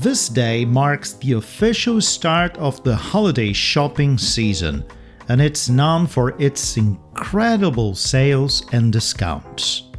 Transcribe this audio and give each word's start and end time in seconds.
This 0.00 0.30
day 0.30 0.64
marks 0.64 1.12
the 1.12 1.32
official 1.32 2.00
start 2.00 2.56
of 2.56 2.82
the 2.84 2.96
holiday 2.96 3.52
shopping 3.52 4.16
season, 4.16 4.82
and 5.28 5.42
it's 5.42 5.68
known 5.68 6.06
for 6.06 6.40
its 6.40 6.78
incredible 6.78 7.94
sales 7.94 8.64
and 8.72 8.90
discounts. 8.90 9.90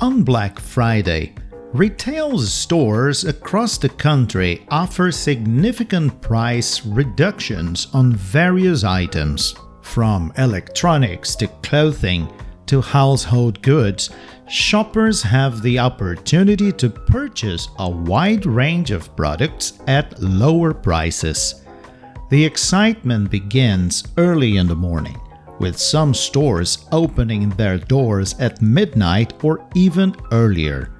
On 0.00 0.24
Black 0.24 0.58
Friday, 0.58 1.36
retail 1.72 2.36
stores 2.40 3.22
across 3.22 3.78
the 3.78 3.90
country 3.90 4.66
offer 4.72 5.12
significant 5.12 6.20
price 6.20 6.84
reductions 6.84 7.86
on 7.92 8.12
various 8.12 8.82
items, 8.82 9.54
from 9.82 10.32
electronics 10.36 11.36
to 11.36 11.46
clothing 11.62 12.28
to 12.66 12.80
household 12.80 13.62
goods 13.62 14.10
shoppers 14.48 15.22
have 15.22 15.62
the 15.62 15.78
opportunity 15.78 16.70
to 16.72 16.90
purchase 16.90 17.68
a 17.78 17.88
wide 17.88 18.46
range 18.46 18.90
of 18.90 19.14
products 19.16 19.78
at 19.86 20.20
lower 20.20 20.74
prices. 20.74 21.62
The 22.30 22.44
excitement 22.44 23.30
begins 23.30 24.04
early 24.16 24.56
in 24.56 24.66
the 24.66 24.76
morning, 24.76 25.20
with 25.60 25.78
some 25.78 26.14
stores 26.14 26.86
opening 26.92 27.50
their 27.50 27.78
doors 27.78 28.34
at 28.38 28.60
midnight 28.60 29.44
or 29.44 29.66
even 29.74 30.14
earlier. 30.32 30.90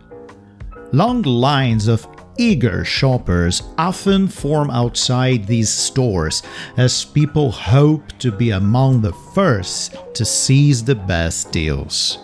Long 0.92 1.22
lines 1.22 1.88
of 1.88 2.06
eager 2.38 2.84
shoppers 2.84 3.62
often 3.78 4.28
form 4.28 4.70
outside 4.70 5.46
these 5.46 5.70
stores 5.70 6.42
as 6.76 7.04
people 7.04 7.50
hope 7.50 8.06
to 8.18 8.30
be 8.32 8.50
among 8.50 9.00
the 9.00 9.12
first 9.34 9.96
to 10.14 10.24
seize 10.24 10.84
the 10.84 10.94
best 10.94 11.52
deals. 11.52 12.18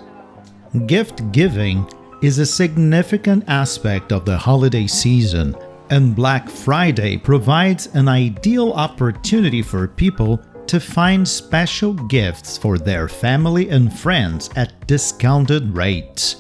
Gift 0.87 1.33
giving 1.33 1.85
is 2.23 2.39
a 2.39 2.47
significant 2.47 3.43
aspect 3.49 4.13
of 4.13 4.25
the 4.25 4.39
holiday 4.39 4.87
season, 4.87 5.57
and 5.91 6.15
Black 6.15 6.49
Friday 6.49 7.17
provides 7.17 7.89
an 7.95 8.07
ideal 8.07 8.73
opportunity 8.75 9.63
for 9.63 9.89
people 9.89 10.41
to 10.69 10.79
find 10.79 11.27
special 11.27 11.95
gifts 11.95 12.57
for 12.57 12.79
their 12.79 13.09
family 13.09 13.69
and 13.71 13.93
friends 13.93 14.49
at 14.55 14.87
discounted 14.87 15.75
rates. 15.75 16.37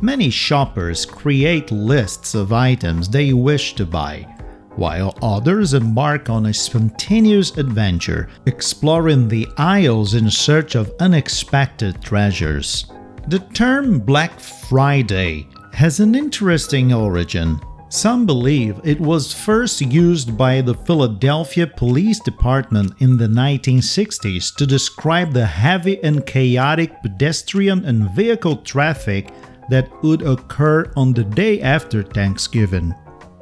Many 0.00 0.30
shoppers 0.30 1.04
create 1.04 1.72
lists 1.72 2.36
of 2.36 2.52
items 2.52 3.08
they 3.08 3.32
wish 3.32 3.74
to 3.74 3.84
buy, 3.84 4.28
while 4.76 5.18
others 5.22 5.74
embark 5.74 6.30
on 6.30 6.46
a 6.46 6.54
spontaneous 6.54 7.56
adventure, 7.58 8.28
exploring 8.46 9.26
the 9.26 9.48
aisles 9.58 10.14
in 10.14 10.30
search 10.30 10.76
of 10.76 10.92
unexpected 11.00 12.00
treasures. 12.00 12.86
The 13.30 13.38
term 13.54 14.00
Black 14.00 14.40
Friday 14.40 15.46
has 15.72 16.00
an 16.00 16.16
interesting 16.16 16.92
origin. 16.92 17.60
Some 17.88 18.26
believe 18.26 18.80
it 18.82 18.98
was 18.98 19.32
first 19.32 19.80
used 19.80 20.36
by 20.36 20.60
the 20.60 20.74
Philadelphia 20.74 21.68
Police 21.68 22.18
Department 22.18 22.92
in 22.98 23.16
the 23.16 23.28
1960s 23.28 24.52
to 24.56 24.66
describe 24.66 25.32
the 25.32 25.46
heavy 25.46 26.02
and 26.02 26.26
chaotic 26.26 27.00
pedestrian 27.02 27.84
and 27.84 28.10
vehicle 28.16 28.56
traffic 28.56 29.30
that 29.68 29.88
would 30.02 30.22
occur 30.22 30.92
on 30.96 31.12
the 31.12 31.22
day 31.22 31.60
after 31.60 32.02
Thanksgiving. 32.02 32.92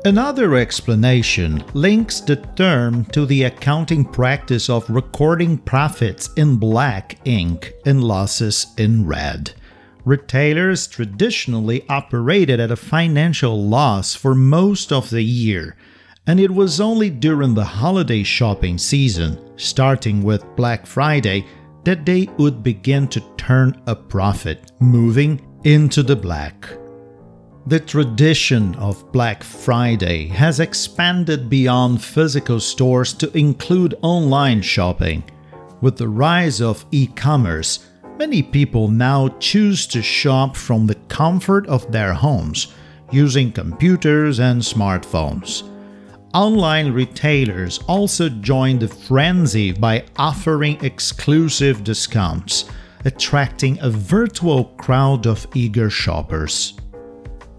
Another 0.04 0.56
explanation 0.56 1.64
links 1.72 2.20
the 2.20 2.36
term 2.36 3.06
to 3.06 3.24
the 3.24 3.44
accounting 3.44 4.04
practice 4.04 4.68
of 4.68 4.90
recording 4.90 5.56
profits 5.56 6.28
in 6.36 6.58
black 6.58 7.18
ink 7.24 7.72
and 7.86 8.04
losses 8.04 8.66
in 8.76 9.06
red 9.06 9.54
retailers 10.08 10.86
traditionally 10.86 11.84
operated 11.90 12.58
at 12.58 12.70
a 12.70 12.76
financial 12.76 13.62
loss 13.68 14.14
for 14.14 14.34
most 14.34 14.90
of 14.90 15.10
the 15.10 15.22
year, 15.22 15.76
and 16.26 16.40
it 16.40 16.50
was 16.50 16.80
only 16.80 17.10
during 17.10 17.52
the 17.52 17.64
holiday 17.64 18.22
shopping 18.22 18.78
season, 18.78 19.38
starting 19.58 20.22
with 20.22 20.56
Black 20.56 20.86
Friday, 20.86 21.44
that 21.84 22.06
they 22.06 22.26
would 22.38 22.62
begin 22.62 23.06
to 23.08 23.22
turn 23.36 23.78
a 23.86 23.94
profit, 23.94 24.72
moving 24.80 25.46
into 25.64 26.02
the 26.02 26.16
black. 26.16 26.66
The 27.66 27.80
tradition 27.80 28.74
of 28.76 29.12
Black 29.12 29.44
Friday 29.44 30.28
has 30.28 30.58
expanded 30.58 31.50
beyond 31.50 32.02
physical 32.02 32.60
stores 32.60 33.12
to 33.14 33.36
include 33.36 33.94
online 34.00 34.62
shopping. 34.62 35.22
With 35.82 35.98
the 35.98 36.08
rise 36.08 36.62
of 36.62 36.86
e 36.92 37.08
commerce, 37.08 37.86
Many 38.18 38.42
people 38.42 38.88
now 38.88 39.28
choose 39.38 39.86
to 39.86 40.02
shop 40.02 40.56
from 40.56 40.88
the 40.88 40.96
comfort 41.06 41.68
of 41.68 41.92
their 41.92 42.12
homes 42.12 42.74
using 43.12 43.52
computers 43.52 44.40
and 44.40 44.60
smartphones. 44.60 45.62
Online 46.34 46.90
retailers 46.90 47.78
also 47.86 48.28
join 48.28 48.80
the 48.80 48.88
frenzy 48.88 49.70
by 49.70 50.04
offering 50.16 50.84
exclusive 50.84 51.84
discounts, 51.84 52.64
attracting 53.04 53.78
a 53.80 53.88
virtual 53.88 54.64
crowd 54.78 55.28
of 55.28 55.46
eager 55.54 55.88
shoppers. 55.88 56.74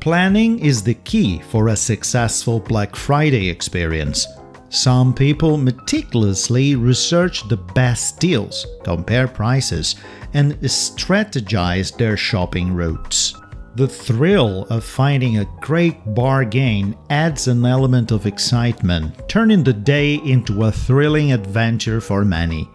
Planning 0.02 0.60
is 0.60 0.84
the 0.84 0.94
key 0.94 1.40
for 1.40 1.70
a 1.70 1.76
successful 1.78 2.60
Black 2.60 2.98
Friday 2.98 3.48
experience. 3.48 4.28
Some 4.70 5.16
people 5.16 5.58
meticulously 5.58 6.76
research 6.76 7.48
the 7.48 7.58
best 7.58 8.20
deals, 8.20 8.68
compare 8.84 9.28
prices, 9.28 9.96
and 10.36 10.54
strategize 10.62 11.96
their 11.98 12.16
shopping 12.16 12.74
routes. 12.74 13.34
The 13.76 13.88
thrill 13.88 14.68
of 14.70 14.84
finding 14.84 15.40
a 15.40 15.50
great 15.60 16.14
bargain 16.14 16.96
adds 17.10 17.48
an 17.48 17.66
element 17.66 18.12
of 18.12 18.28
excitement, 18.28 19.28
turning 19.28 19.64
the 19.64 19.74
day 19.74 20.16
into 20.16 20.64
a 20.64 20.72
thrilling 20.72 21.32
adventure 21.32 22.00
for 22.00 22.24
many. 22.24 22.70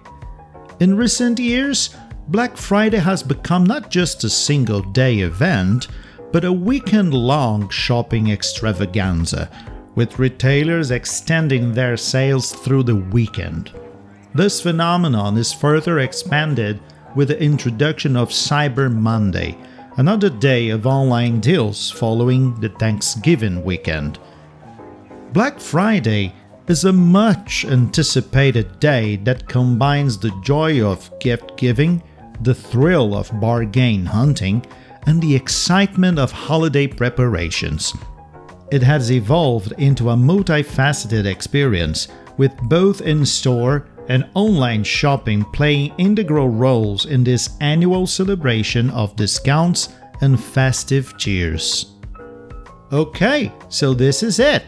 In 0.81 0.97
recent 0.97 1.39
years, 1.39 1.95
Black 2.27 2.57
Friday 2.57 2.99
has 2.99 3.23
become 3.23 3.65
not 3.65 3.91
just 3.91 4.25
a 4.25 4.31
single 4.31 4.81
day 4.81 5.21
event, 5.21 5.87
but 6.33 6.45
a 6.45 6.53
weekend 6.53 7.15
long 7.15 7.69
shopping 7.69 8.31
extravaganza 8.31 9.49
with 9.95 10.19
retailers 10.19 10.91
extending 10.91 11.73
their 11.73 11.97
sales 11.97 12.53
through 12.53 12.83
the 12.83 12.97
weekend. 12.97 13.73
This 14.35 14.61
phenomenon 14.61 15.37
is 15.37 15.53
further 15.53 16.01
expanded 16.01 16.81
with 17.15 17.29
the 17.29 17.41
introduction 17.41 18.17
of 18.17 18.31
Cyber 18.31 18.93
Monday, 18.93 19.57
another 19.97 20.29
day 20.29 20.71
of 20.71 20.87
online 20.87 21.41
deals 21.41 21.91
following 21.91 22.59
the 22.61 22.69
Thanksgiving 22.71 23.63
weekend. 23.63 24.19
Black 25.33 25.61
Friday 25.61 26.35
is 26.67 26.85
a 26.85 26.93
much 26.93 27.65
anticipated 27.65 28.81
day 28.81 29.17
that 29.17 29.49
combines 29.49 30.19
the 30.19 30.33
joy 30.43 30.85
of 30.85 31.11
gift 31.21 31.57
giving, 31.57 32.03
the 32.41 32.55
thrill 32.55 33.15
of 33.15 33.31
bargain 33.41 34.07
hunting, 34.07 34.65
and 35.07 35.23
the 35.23 35.37
excitement 35.37 36.19
of 36.19 36.33
holiday 36.33 36.87
preparations. 36.87 37.93
It 38.75 38.83
has 38.83 39.13
evolved 39.13 39.73
into 39.79 40.11
a 40.11 40.17
multifaceted 40.17 41.27
experience, 41.27 42.09
with 42.37 42.51
both 42.63 43.03
in 43.03 43.25
store 43.25 43.87
and 44.09 44.29
online 44.35 44.83
shopping 44.83 45.45
playing 45.53 45.95
integral 45.97 46.49
roles 46.49 47.07
in 47.07 47.23
this 47.23 47.51
annual 47.61 48.05
celebration 48.09 48.91
of 48.91 49.15
discounts 49.15 49.91
and 50.23 50.43
festive 50.43 51.17
cheers. 51.19 51.95
Ok, 52.91 53.53
so 53.69 53.95
this 53.95 54.25
is 54.25 54.41
it. 54.41 54.65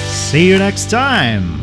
see 0.10 0.52
you 0.52 0.60
next 0.60 0.90
time. 0.90 1.61